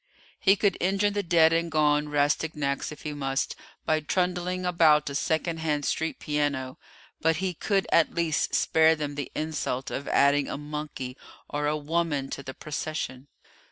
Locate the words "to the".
12.31-12.55